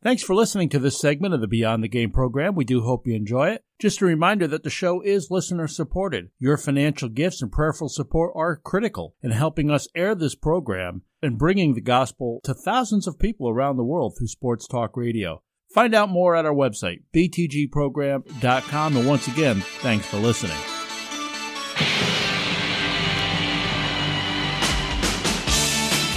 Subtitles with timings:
[0.00, 2.54] Thanks for listening to this segment of the Beyond the Game program.
[2.54, 3.64] We do hope you enjoy it.
[3.80, 6.30] Just a reminder that the show is listener supported.
[6.38, 11.36] Your financial gifts and prayerful support are critical in helping us air this program and
[11.36, 15.42] bringing the gospel to thousands of people around the world through Sports Talk Radio.
[15.74, 18.96] Find out more at our website, btgprogram.com.
[18.96, 20.77] And once again, thanks for listening.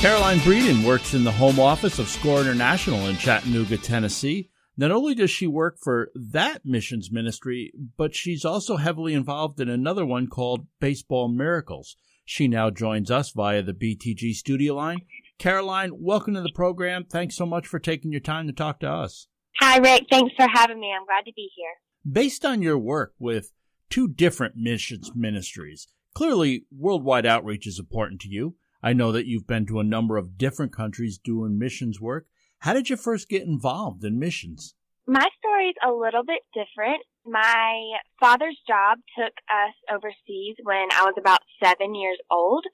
[0.02, 4.50] Caroline Breeden works in the home office of SCORE International in Chattanooga, Tennessee.
[4.76, 9.70] Not only does she work for that missions ministry, but she's also heavily involved in
[9.70, 11.96] another one called Baseball Miracles.
[12.26, 15.02] She now joins us via the BTG studio line.
[15.38, 17.06] Caroline, welcome to the program.
[17.06, 19.28] Thanks so much for taking your time to talk to us.
[19.60, 20.08] Hi, Rick.
[20.10, 20.92] Thanks for having me.
[21.00, 21.76] I'm glad to be here.
[22.12, 23.52] Based on your work with
[23.92, 28.56] two different missions ministries, clearly worldwide outreach is important to you.
[28.84, 32.26] I know that you've been to a number of different countries doing missions work.
[32.60, 34.76] How did you first get involved in missions?
[35.08, 37.02] My story is a little bit different.
[37.26, 42.66] My father's job took us overseas when I was about seven years old.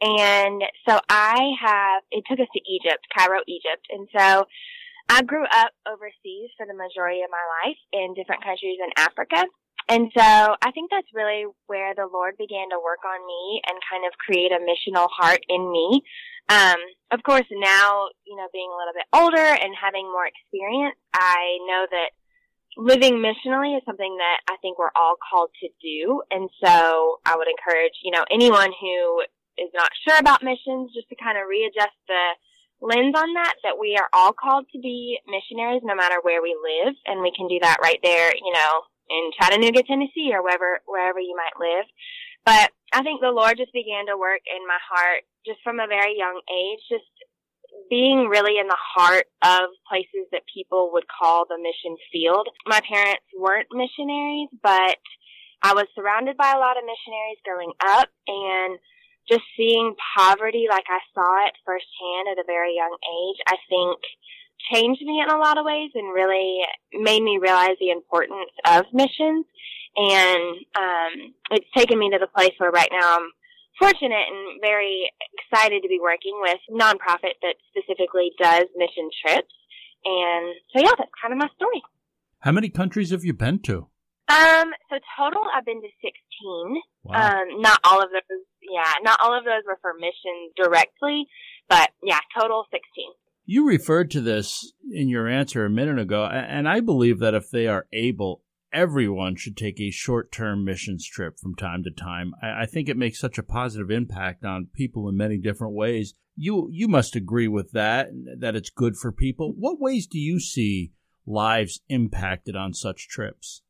[0.00, 3.86] And so I have, it took us to Egypt, Cairo, Egypt.
[3.90, 4.46] And so
[5.08, 9.46] I grew up overseas for the majority of my life in different countries in Africa.
[9.88, 13.78] And so I think that's really where the Lord began to work on me and
[13.90, 16.02] kind of create a missional heart in me.
[16.48, 16.78] Um,
[17.10, 21.58] of course, now, you know, being a little bit older and having more experience, I
[21.66, 22.10] know that
[22.76, 26.22] living missionally is something that I think we're all called to do.
[26.30, 29.22] And so I would encourage, you know, anyone who
[29.58, 32.24] is not sure about missions just to kind of readjust the
[32.80, 36.56] lens on that, that we are all called to be missionaries no matter where we
[36.56, 36.94] live.
[37.06, 41.20] And we can do that right there, you know, in Chattanooga, Tennessee, or wherever wherever
[41.20, 41.86] you might live.
[42.44, 45.86] But I think the Lord just began to work in my heart just from a
[45.86, 47.12] very young age, just
[47.90, 52.48] being really in the heart of places that people would call the mission field.
[52.66, 54.98] My parents weren't missionaries, but
[55.62, 58.78] I was surrounded by a lot of missionaries growing up and
[59.28, 64.00] just seeing poverty like I saw it firsthand at a very young age, I think
[64.72, 66.60] changed me in a lot of ways and really
[66.92, 69.46] made me realize the importance of missions.
[69.96, 73.30] And um, it's taken me to the place where right now I'm
[73.78, 79.54] fortunate and very excited to be working with nonprofit that specifically does mission trips.
[80.04, 81.82] And so yeah, that's kind of my story.
[82.40, 83.88] How many countries have you been to?
[84.28, 86.82] Um, so total I've been to 16.
[87.04, 87.14] Wow.
[87.14, 91.26] Um, not all of those, yeah, not all of those were for missions directly,
[91.68, 92.80] but yeah, total 16.
[93.44, 97.50] You referred to this in your answer a minute ago, and I believe that if
[97.50, 98.42] they are able,
[98.72, 102.34] everyone should take a short term missions trip from time to time.
[102.42, 106.14] I, think it makes such a positive impact on people in many different ways.
[106.36, 108.08] You you must agree with that,
[108.38, 109.52] that it's good for people.
[109.58, 110.92] What ways do you see
[111.26, 113.62] lives impacted on such trips?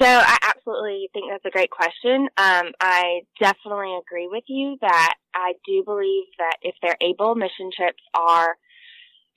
[0.00, 2.28] So I absolutely think that's a great question.
[2.36, 7.70] Um, I definitely agree with you that I do believe that if they're able, mission
[7.76, 8.56] trips are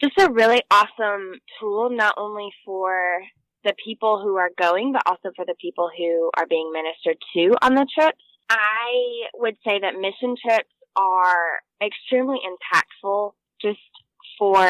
[0.01, 3.19] just a really awesome tool, not only for
[3.63, 7.55] the people who are going, but also for the people who are being ministered to
[7.61, 8.23] on the trips.
[8.49, 13.79] I would say that mission trips are extremely impactful just
[14.37, 14.65] for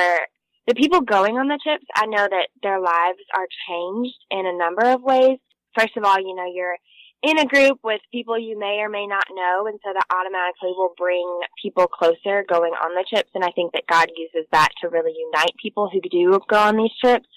[0.67, 1.85] the people going on the trips.
[1.95, 5.39] I know that their lives are changed in a number of ways.
[5.77, 6.77] First of all, you know, you're
[7.23, 10.73] in a group with people you may or may not know, and so that automatically
[10.75, 13.31] will bring people closer going on the trips.
[13.33, 16.77] And I think that God uses that to really unite people who do go on
[16.77, 17.27] these trips.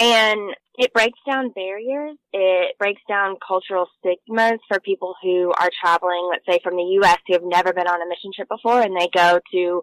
[0.00, 2.16] And it breaks down barriers.
[2.32, 7.18] It breaks down cultural stigmas for people who are traveling, let's say from the U.S.
[7.26, 9.82] who have never been on a mission trip before and they go to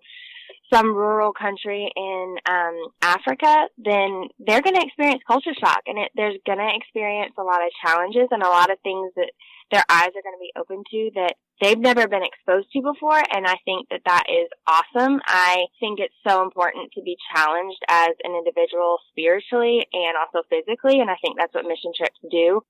[0.74, 6.12] some rural country in um, Africa, then they're going to experience culture shock, and it,
[6.16, 9.32] they're going to experience a lot of challenges and a lot of things that
[9.72, 13.22] their eyes are going to be open to that they've never been exposed to before.
[13.34, 15.22] And I think that that is awesome.
[15.26, 21.00] I think it's so important to be challenged as an individual spiritually and also physically,
[21.00, 22.62] and I think that's what mission trips do.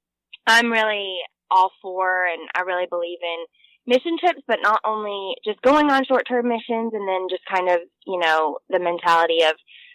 [0.48, 1.18] I'm really
[1.50, 3.46] all for, and I really believe in
[3.88, 7.70] mission trips, but not only just going on short term missions and then just kind
[7.70, 9.54] of, you know, the mentality of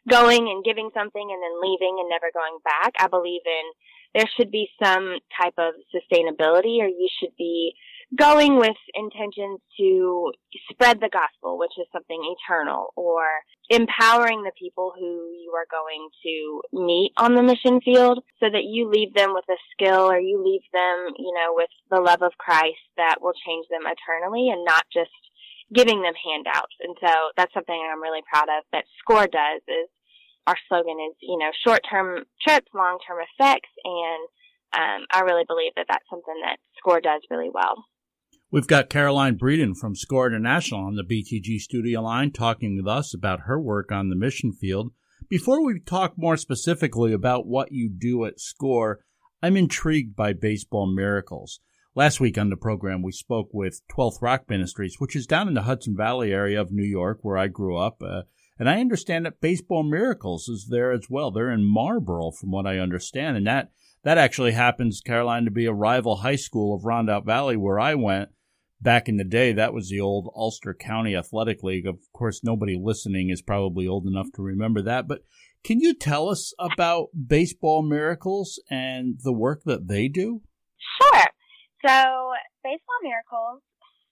[0.09, 2.95] going and giving something and then leaving and never going back.
[2.99, 3.67] I believe in
[4.15, 7.75] there should be some type of sustainability or you should be
[8.17, 10.33] going with intentions to
[10.71, 13.23] spread the gospel, which is something eternal, or
[13.69, 18.65] empowering the people who you are going to meet on the mission field so that
[18.65, 22.23] you leave them with a skill or you leave them, you know, with the love
[22.23, 25.11] of Christ that will change them eternally and not just
[25.73, 26.75] giving them handouts.
[26.81, 29.89] And so that's something I'm really proud of that SCORE does is
[30.47, 33.71] our slogan is, you know, short term trips, long term effects.
[33.85, 34.27] And
[34.75, 37.85] um, I really believe that that's something that SCORE does really well.
[38.53, 43.15] We've got Caroline Breeden from SCORE International on the BTG studio line talking with us
[43.15, 44.91] about her work on the mission field.
[45.29, 49.05] Before we talk more specifically about what you do at SCORE,
[49.41, 51.61] I'm intrigued by Baseball Miracles.
[51.95, 55.55] Last week on the program, we spoke with 12th Rock Ministries, which is down in
[55.55, 58.03] the Hudson Valley area of New York, where I grew up.
[58.03, 58.23] Uh,
[58.59, 61.31] and I understand that Baseball Miracles is there as well.
[61.31, 63.37] They're in Marlboro, from what I understand.
[63.37, 63.71] And that,
[64.03, 67.95] that actually happens, Caroline, to be a rival high school of Rondout Valley, where I
[67.95, 68.31] went
[68.81, 69.53] back in the day.
[69.53, 71.87] That was the old Ulster County Athletic League.
[71.87, 75.07] Of course, nobody listening is probably old enough to remember that.
[75.07, 75.21] But
[75.65, 80.43] can you tell us about Baseball Miracles and the work that they do?
[81.01, 81.25] Sure.
[81.87, 82.33] So,
[82.63, 83.63] Baseball Miracles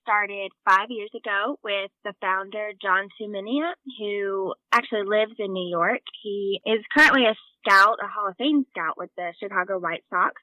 [0.03, 6.01] started five years ago with the founder, John Tumminia, who actually lives in New York.
[6.23, 10.35] He is currently a scout, a Hall of Fame scout with the Chicago White Sox.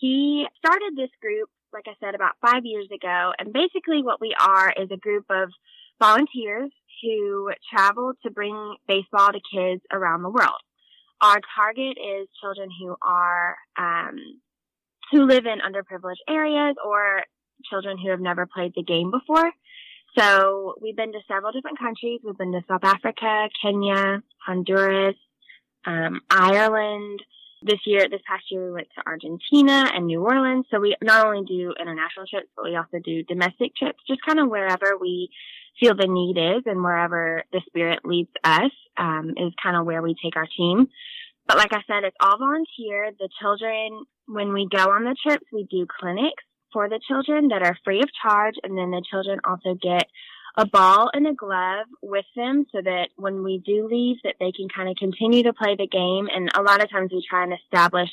[0.00, 3.32] He started this group, like I said, about five years ago.
[3.38, 5.50] And basically what we are is a group of
[6.00, 6.70] volunteers
[7.02, 10.60] who travel to bring baseball to kids around the world.
[11.20, 14.40] Our target is children who are, um,
[15.12, 17.22] who live in underprivileged areas or
[17.70, 19.50] children who have never played the game before.
[20.18, 22.20] So we've been to several different countries.
[22.24, 25.16] We've been to South Africa, Kenya, Honduras,
[25.84, 27.22] um, Ireland.
[27.62, 30.66] This year, this past year, we went to Argentina and New Orleans.
[30.70, 34.38] So we not only do international trips, but we also do domestic trips, just kind
[34.38, 35.30] of wherever we
[35.80, 40.02] feel the need is and wherever the spirit leads us, um, is kind of where
[40.02, 40.88] we take our team.
[41.46, 43.10] But like I said, it's all volunteer.
[43.18, 46.42] The children, when we go on the trips, we do clinics
[46.72, 48.54] for the children that are free of charge.
[48.62, 50.06] And then the children also get
[50.56, 54.52] a ball and a glove with them so that when we do leave that they
[54.52, 56.28] can kind of continue to play the game.
[56.34, 58.08] And a lot of times we try and establish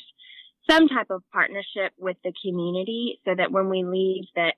[0.68, 4.54] some type of partnership with the community so that when we leave that,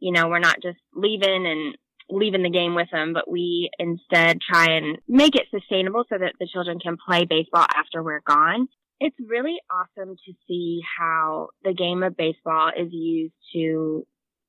[0.00, 1.76] you know, we're not just leaving and
[2.10, 6.34] leaving the game with them, but we instead try and make it sustainable so that
[6.40, 8.68] the children can play baseball after we're gone
[9.00, 14.06] it's really awesome to see how the game of baseball is used to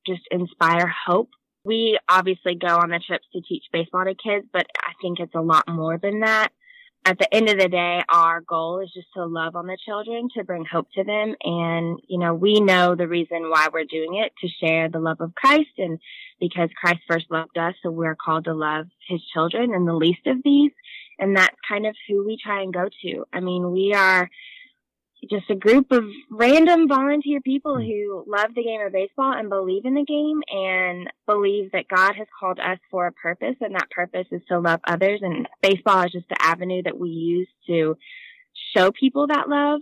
[0.07, 1.29] just inspire hope.
[1.69, 5.35] We obviously go on the trips to teach baseball to kids, but I think it's
[5.35, 6.49] a lot more than that.
[7.05, 10.29] At the end of the day, our goal is just to love on the children,
[10.35, 11.35] to bring hope to them.
[11.43, 15.21] And, you know, we know the reason why we're doing it to share the love
[15.21, 15.99] of Christ and
[16.39, 17.75] because Christ first loved us.
[17.83, 20.71] So we're called to love his children and the least of these.
[21.19, 23.25] And that's kind of who we try and go to.
[23.31, 24.27] I mean, we are
[25.29, 29.85] just a group of random volunteer people who love the game of baseball and believe
[29.85, 33.91] in the game and believe that God has called us for a purpose and that
[33.91, 37.97] purpose is to love others and baseball is just the avenue that we use to
[38.75, 39.81] show people that love.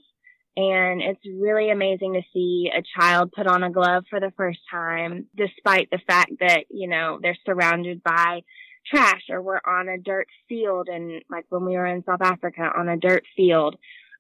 [0.55, 4.59] And it's really amazing to see a child put on a glove for the first
[4.71, 8.41] time, despite the fact that, you know, they're surrounded by
[8.87, 12.71] trash or we're on a dirt field and like when we were in South Africa
[12.75, 13.75] on a dirt field.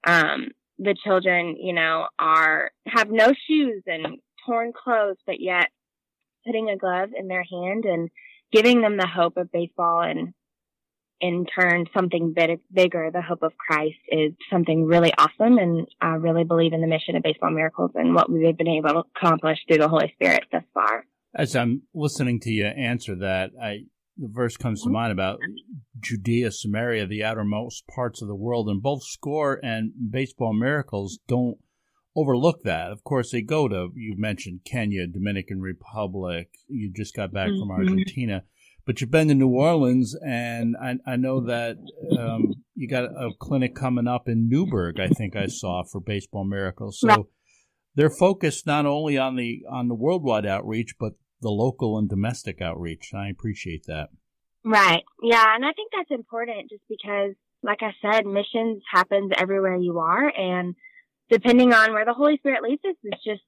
[0.05, 5.67] Um, the children, you know, are, have no shoes and torn clothes, but yet
[6.45, 8.09] putting a glove in their hand and
[8.51, 10.33] giving them the hope of baseball and
[11.19, 15.57] in turn something bit bigger, the hope of Christ is something really awesome.
[15.57, 18.89] And I really believe in the mission of Baseball Miracles and what we've been able
[18.89, 21.05] to accomplish through the Holy Spirit thus far.
[21.35, 23.85] As I'm listening to you answer that, I
[24.17, 25.39] the verse comes to mind about
[25.99, 31.57] Judea, Samaria, the outermost parts of the world, and both Score and Baseball Miracles don't
[32.15, 32.91] overlook that.
[32.91, 37.59] Of course, they go to, you mentioned Kenya, Dominican Republic, you just got back mm-hmm.
[37.59, 38.43] from Argentina,
[38.85, 41.77] but you've been to New Orleans, and I, I know that
[42.17, 46.45] um, you got a clinic coming up in Newburgh, I think I saw, for Baseball
[46.45, 46.99] Miracles.
[46.99, 47.29] So
[47.95, 52.61] they're focused not only on the on the worldwide outreach, but the local and domestic
[52.61, 53.11] outreach.
[53.13, 54.09] I appreciate that.
[54.63, 55.03] Right.
[55.21, 55.55] Yeah.
[55.55, 60.31] And I think that's important just because, like I said, missions happens everywhere you are.
[60.35, 60.75] And
[61.29, 63.43] depending on where the Holy Spirit leads us, it's just,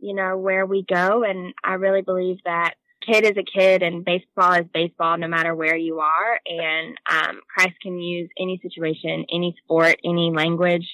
[0.00, 1.22] you know, where we go.
[1.22, 2.74] And I really believe that
[3.06, 6.40] kid is a kid and baseball is baseball no matter where you are.
[6.46, 10.86] And um, Christ can use any situation, any sport, any language,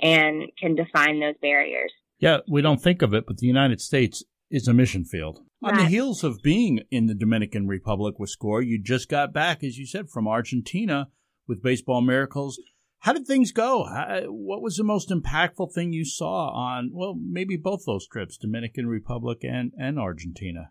[0.00, 1.92] and can define those barriers.
[2.20, 5.40] Yeah, we don't think of it, but the United States is a mission field.
[5.60, 5.72] Right.
[5.72, 9.64] On the heels of being in the Dominican Republic with SCORE, you just got back,
[9.64, 11.08] as you said, from Argentina
[11.48, 12.60] with Baseball Miracles.
[13.00, 13.84] How did things go?
[13.84, 18.36] How, what was the most impactful thing you saw on, well, maybe both those trips,
[18.36, 20.70] Dominican Republic and, and Argentina?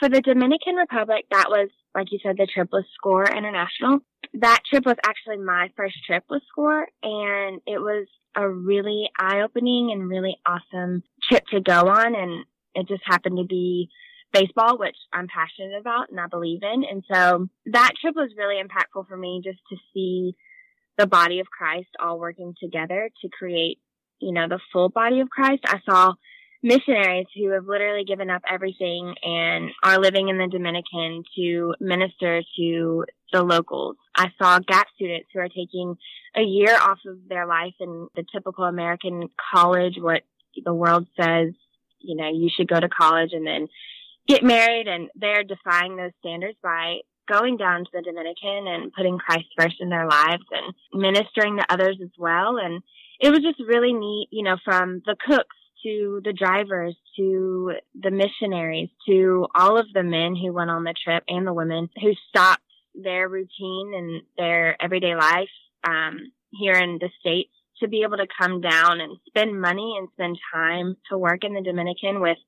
[0.00, 4.00] For the Dominican Republic, that was like you said, the trip was SCORE International.
[4.34, 8.06] That trip was actually my first trip with SCORE and it was
[8.36, 12.14] a really eye opening and really awesome trip to go on.
[12.14, 13.88] And it just happened to be
[14.32, 16.84] baseball, which I'm passionate about and I believe in.
[16.84, 20.34] And so that trip was really impactful for me just to see
[20.98, 23.78] the body of Christ all working together to create,
[24.20, 25.62] you know, the full body of Christ.
[25.66, 26.14] I saw
[26.62, 32.42] missionaries who have literally given up everything and are living in the Dominican to minister
[32.58, 33.96] to the locals.
[34.16, 35.96] I saw gap students who are taking
[36.34, 40.22] a year off of their life in the typical American college, what
[40.64, 41.52] the world says,
[42.00, 43.68] you know, you should go to college and then
[44.26, 49.18] get married and they're defying those standards by going down to the Dominican and putting
[49.18, 52.58] Christ first in their lives and ministering to others as well.
[52.58, 52.82] And
[53.20, 58.10] it was just really neat, you know, from the cooks to the drivers to the
[58.10, 62.12] missionaries to all of the men who went on the trip and the women who
[62.28, 62.62] stopped
[62.94, 65.48] their routine and their everyday life
[65.84, 70.08] um, here in the states to be able to come down and spend money and
[70.12, 72.38] spend time to work in the Dominican with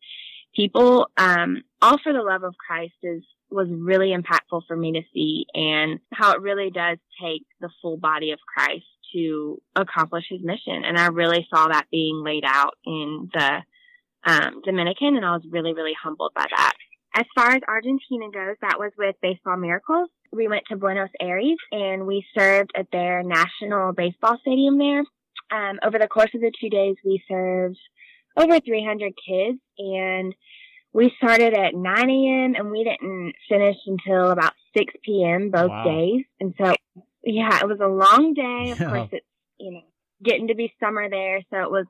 [0.54, 5.00] people, um, all for the love of Christ is was really impactful for me to
[5.14, 10.42] see and how it really does take the full body of Christ to accomplish his
[10.42, 10.84] mission.
[10.84, 13.62] And I really saw that being laid out in the
[14.24, 16.72] um, Dominican, and I was really, really humbled by that.
[17.14, 20.10] As far as Argentina goes, that was with Baseball Miracles.
[20.30, 25.04] We went to Buenos Aires and we served at their national baseball stadium there.
[25.50, 27.78] Um, over the course of the two days, we served
[28.38, 30.34] over 300 kids and
[30.92, 32.54] we started at 9 a.m.
[32.56, 35.50] and we didn't finish until about 6 p.m.
[35.50, 35.84] both wow.
[35.84, 36.24] days.
[36.40, 36.74] And so,
[37.22, 38.70] yeah, it was a long day.
[38.72, 38.88] Of yeah.
[38.88, 39.26] course, it's,
[39.58, 39.82] you know,
[40.24, 41.40] getting to be summer there.
[41.50, 41.86] So it was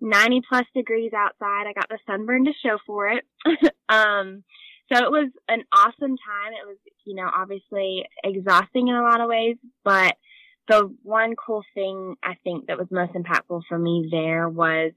[0.00, 1.66] 90 plus degrees outside.
[1.66, 3.24] I got the sunburn to show for it.
[3.88, 4.44] um,
[4.92, 6.52] so it was an awesome time.
[6.52, 10.14] It was, you know, obviously exhausting in a lot of ways, but
[10.68, 14.92] the one cool thing I think that was most impactful for me there was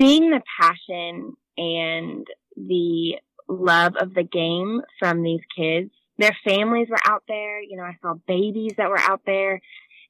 [0.00, 2.26] seeing the passion and
[2.56, 3.16] the
[3.48, 5.90] love of the game from these kids.
[6.18, 7.60] Their families were out there.
[7.60, 9.60] You know, I saw babies that were out there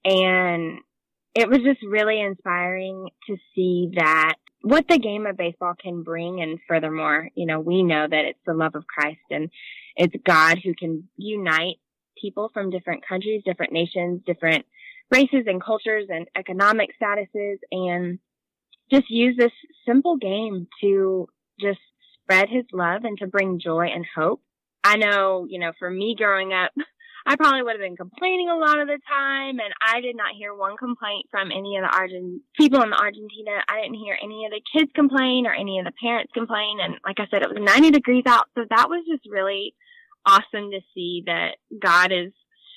[0.04, 0.78] and
[1.34, 6.42] it was just really inspiring to see that what the game of baseball can bring.
[6.42, 9.50] And furthermore, you know, we know that it's the love of Christ and
[9.96, 11.76] it's God who can unite
[12.20, 14.66] people from different countries, different nations, different
[15.10, 18.18] races and cultures and economic statuses and
[18.92, 19.52] just use this
[19.86, 21.28] simple game to
[21.60, 21.80] just
[22.22, 24.42] spread his love and to bring joy and hope.
[24.82, 26.72] I know, you know, for me growing up,
[27.26, 30.34] I probably would have been complaining a lot of the time, and I did not
[30.36, 33.60] hear one complaint from any of the Argent people in Argentina.
[33.68, 36.78] I didn't hear any of the kids complain or any of the parents complain.
[36.80, 39.74] And like I said, it was 90 degrees out, so that was just really
[40.24, 42.32] awesome to see that God is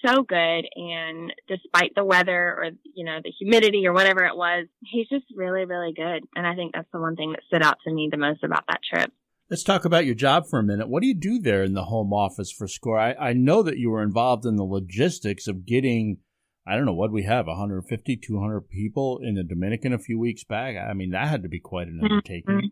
[0.06, 0.66] so good.
[0.76, 5.26] And despite the weather or you know the humidity or whatever it was he's just
[5.36, 6.24] really really good.
[6.36, 8.66] And i think that's the one thing that stood out to me the most about
[8.68, 9.12] that trip.
[9.50, 10.90] Let's talk about your job for a minute.
[10.90, 12.98] What do you do there in the home office for score?
[12.98, 16.18] I, I know that you were involved in the logistics of getting
[16.66, 20.44] i don't know what we have 150 200 people in the dominican a few weeks
[20.44, 20.76] back?
[20.78, 22.06] I mean that had to be quite an mm-hmm.
[22.06, 22.56] undertaking.
[22.56, 22.68] Mm-hmm.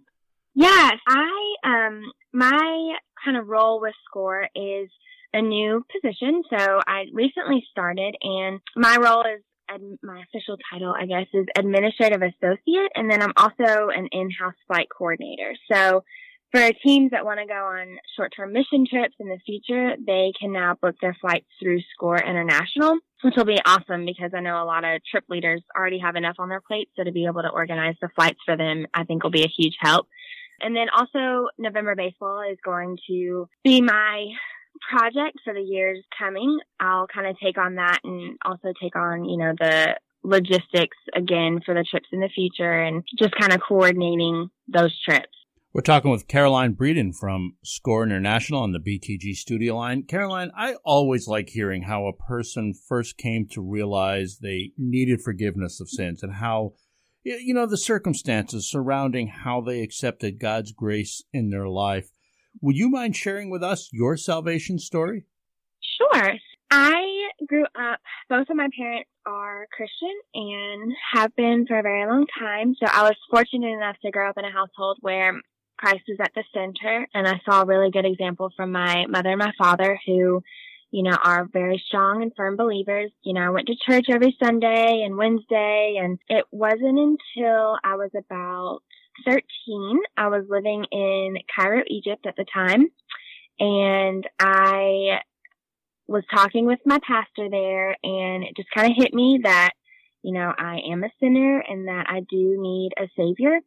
[0.55, 2.01] yes i um
[2.33, 4.89] my kind of role with score is
[5.33, 6.43] a new position.
[6.50, 9.43] So I recently started and my role is
[10.03, 12.91] my official title, I guess, is administrative associate.
[12.95, 15.53] And then I'm also an in-house flight coordinator.
[15.71, 16.03] So
[16.51, 20.51] for teams that want to go on short-term mission trips in the future, they can
[20.51, 24.65] now book their flights through SCORE International, which will be awesome because I know a
[24.65, 26.89] lot of trip leaders already have enough on their plate.
[26.97, 29.47] So to be able to organize the flights for them, I think will be a
[29.47, 30.07] huge help.
[30.59, 34.27] And then also November baseball is going to be my
[34.89, 39.25] project for the years coming, I'll kind of take on that and also take on,
[39.25, 43.61] you know, the logistics again for the trips in the future and just kind of
[43.67, 45.27] coordinating those trips.
[45.73, 50.03] We're talking with Caroline Breeden from Score International on the BTG studio line.
[50.03, 55.79] Caroline, I always like hearing how a person first came to realize they needed forgiveness
[55.79, 56.73] of sins and how,
[57.23, 62.09] you know, the circumstances surrounding how they accepted God's grace in their life.
[62.62, 65.25] Would you mind sharing with us your salvation story?
[65.98, 66.34] Sure.
[66.70, 72.05] I grew up, both of my parents are Christian and have been for a very
[72.05, 72.75] long time.
[72.79, 75.34] So I was fortunate enough to grow up in a household where
[75.77, 77.08] Christ was at the center.
[77.13, 80.41] And I saw a really good example from my mother and my father who,
[80.91, 83.12] you know, are very strong and firm believers.
[83.24, 85.98] You know, I went to church every Sunday and Wednesday.
[86.01, 88.81] And it wasn't until I was about
[89.25, 92.88] 13, I was living in Cairo, Egypt at the time,
[93.60, 95.20] and I
[96.08, 99.72] was talking with my pastor there and it just kind of hit me that,
[100.24, 103.60] you know, I am a sinner and that I do need a savior.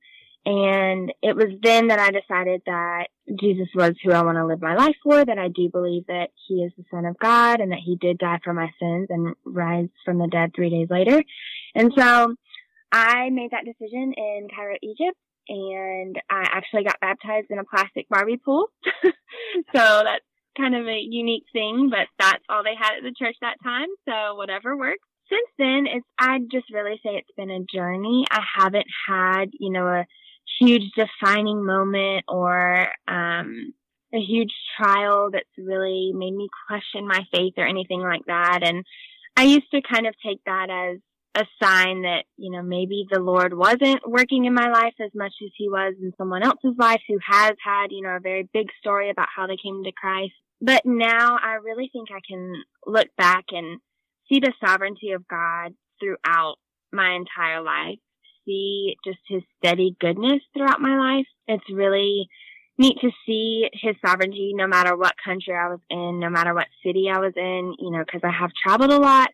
[0.46, 3.06] And it was then that I decided that
[3.40, 6.28] Jesus was who I want to live my life for, that I do believe that
[6.46, 9.34] he is the son of God and that he did die for my sins and
[9.46, 11.22] rise from the dead three days later.
[11.74, 12.34] And so
[12.92, 15.16] I made that decision in Cairo, Egypt
[15.48, 18.66] and I actually got baptized in a plastic Barbie pool.
[19.04, 19.12] so
[19.72, 20.24] that's
[20.56, 23.88] kind of a unique thing, but that's all they had at the church that time.
[24.08, 25.06] So whatever works.
[25.28, 28.24] Since then, it's, I'd just really say it's been a journey.
[28.30, 30.06] I haven't had, you know, a
[30.60, 33.72] huge defining moment or, um,
[34.14, 38.60] a huge trial that's really made me question my faith or anything like that.
[38.62, 38.84] And
[39.36, 40.98] I used to kind of take that as
[41.36, 45.32] a sign that, you know, maybe the Lord wasn't working in my life as much
[45.44, 48.68] as he was in someone else's life who has had, you know, a very big
[48.78, 50.34] story about how they came to Christ.
[50.60, 53.80] But now I really think I can look back and
[54.28, 56.56] see the sovereignty of God throughout
[56.92, 57.98] my entire life,
[58.46, 61.26] see just his steady goodness throughout my life.
[61.48, 62.28] It's really
[62.78, 66.66] neat to see his sovereignty no matter what country I was in, no matter what
[66.84, 69.30] city I was in, you know, cause I have traveled a lot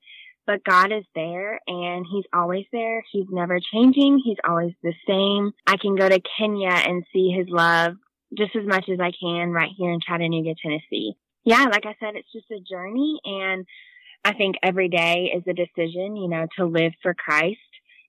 [0.50, 3.04] but God is there and he's always there.
[3.12, 4.20] He's never changing.
[4.24, 5.52] He's always the same.
[5.64, 7.94] I can go to Kenya and see his love
[8.36, 11.14] just as much as I can right here in Chattanooga, Tennessee.
[11.44, 13.64] Yeah, like I said, it's just a journey and
[14.24, 17.58] I think every day is a decision, you know, to live for Christ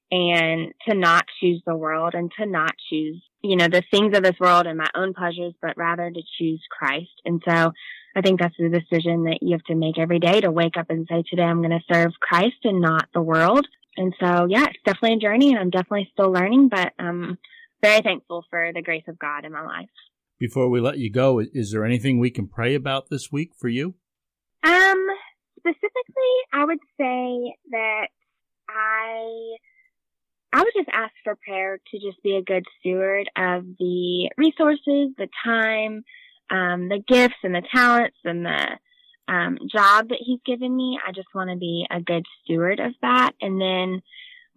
[0.10, 4.24] and to not choose the world and to not choose, you know, the things of
[4.24, 7.12] this world and my own pleasures, but rather to choose Christ.
[7.24, 7.72] And so
[8.16, 10.90] I think that's the decision that you have to make every day to wake up
[10.90, 13.66] and say, today I'm going to serve Christ and not the world.
[13.98, 17.38] And so, yeah, it's definitely a journey and I'm definitely still learning, but I'm
[17.82, 19.90] very thankful for the grace of God in my life.
[20.40, 23.68] Before we let you go, is there anything we can pray about this week for
[23.68, 23.96] you?
[24.64, 25.08] Um,
[25.60, 28.08] specifically, I would say that
[28.70, 29.56] I
[30.54, 35.14] I would just ask for prayer to just be a good steward of the resources,
[35.18, 36.04] the time,
[36.52, 38.68] um, the gifts and the talents and the
[39.28, 41.00] um, job that he's given me.
[41.06, 43.32] I just want to be a good steward of that.
[43.42, 44.02] And then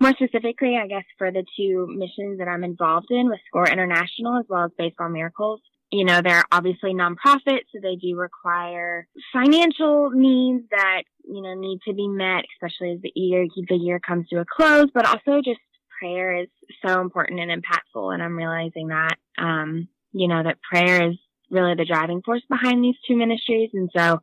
[0.01, 4.39] more specifically, I guess for the two missions that I'm involved in with SCORE International
[4.39, 5.61] as well as Baseball Miracles,
[5.93, 11.79] you know, they're obviously nonprofits, so they do require financial needs that, you know, need
[11.87, 15.41] to be met, especially as the year, the year comes to a close, but also
[15.45, 15.61] just
[16.01, 16.49] prayer is
[16.85, 18.13] so important and impactful.
[18.13, 21.17] And I'm realizing that, um, you know, that prayer is
[21.51, 23.71] really the driving force behind these two ministries.
[23.73, 24.21] And so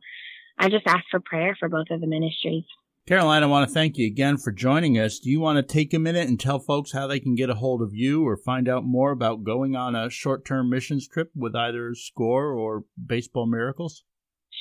[0.58, 2.64] I just ask for prayer for both of the ministries.
[3.08, 5.18] Caroline, I want to thank you again for joining us.
[5.18, 7.54] Do you want to take a minute and tell folks how they can get a
[7.54, 11.30] hold of you or find out more about going on a short term missions trip
[11.34, 14.04] with either SCORE or Baseball Miracles?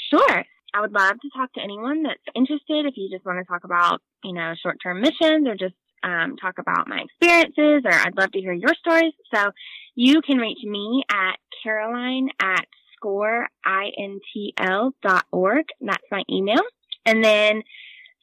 [0.10, 0.44] Sure.
[0.74, 2.88] I would love to talk to anyone that's interested.
[2.88, 6.38] If you just want to talk about, you know, short term missions or just um,
[6.38, 9.14] talk about my experiences or I'd love to hear your stories.
[9.34, 9.52] So
[9.96, 12.66] you can reach me at Caroline at
[13.04, 15.66] scoreintl.org.
[15.82, 16.62] That's my email.
[17.06, 17.64] And then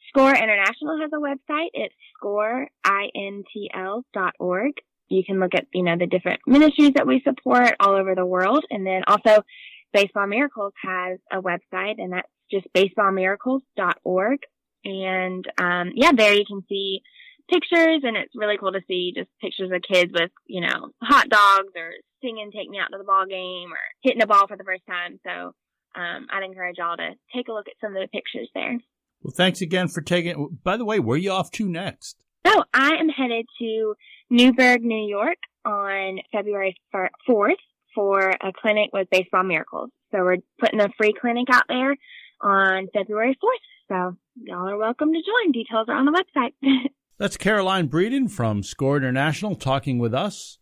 [0.09, 1.69] SCORE International has a website.
[1.73, 4.73] It's scoreintl.org.
[5.09, 8.25] You can look at, you know, the different ministries that we support all over the
[8.25, 8.65] world.
[8.69, 9.43] And then also
[9.91, 14.39] Baseball Miracles has a website and that's just baseballmiracles.org.
[14.85, 17.01] And, um, yeah, there you can see
[17.49, 21.29] pictures and it's really cool to see just pictures of kids with, you know, hot
[21.29, 24.57] dogs or singing Take Me Out to the Ball Game or hitting a ball for
[24.57, 25.19] the first time.
[25.25, 25.53] So
[25.95, 28.77] um, I'd encourage y'all to take a look at some of the pictures there.
[29.21, 30.57] Well, thanks again for taking.
[30.63, 32.23] By the way, where are you off to next?
[32.47, 33.95] So I am headed to
[34.29, 37.53] Newburgh, New York on February 4th
[37.93, 39.89] for a clinic with Baseball Miracles.
[40.11, 41.95] So we're putting a free clinic out there
[42.41, 43.89] on February 4th.
[43.89, 45.51] So y'all are welcome to join.
[45.51, 46.53] Details are on the website.
[47.19, 50.57] That's Caroline Breeden from SCORE International talking with us.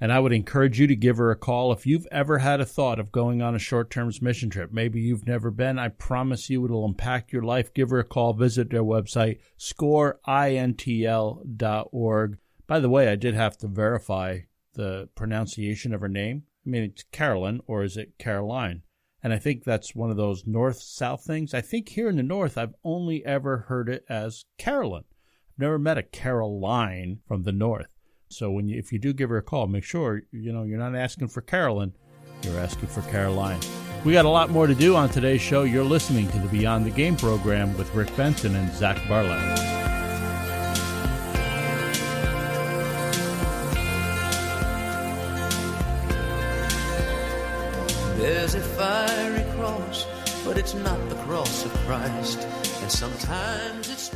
[0.00, 2.64] And I would encourage you to give her a call if you've ever had a
[2.64, 4.72] thought of going on a short term mission trip.
[4.72, 5.78] Maybe you've never been.
[5.78, 7.74] I promise you it'll impact your life.
[7.74, 8.32] Give her a call.
[8.32, 12.38] Visit their website, scoreintl.org.
[12.66, 14.38] By the way, I did have to verify
[14.72, 16.44] the pronunciation of her name.
[16.66, 18.84] I mean, it's Carolyn, or is it Caroline?
[19.22, 21.52] And I think that's one of those north south things.
[21.52, 25.04] I think here in the north, I've only ever heard it as Carolyn
[25.60, 27.94] never met a Caroline from the north.
[28.28, 30.78] So when you, if you do give her a call, make sure you know you're
[30.78, 31.92] not asking for Carolyn,
[32.42, 33.60] you're asking for Caroline.
[34.04, 35.64] We got a lot more to do on today's show.
[35.64, 39.58] You're listening to the Beyond the Game program with Rick Benson and Zach Barlett.
[48.18, 50.06] There's a fiery cross
[50.44, 52.46] but it's not the cross of Christ.
[52.82, 54.10] And sometimes